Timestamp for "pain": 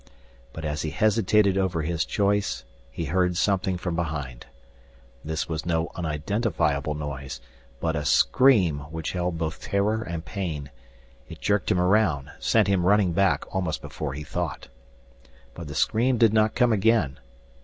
10.25-10.71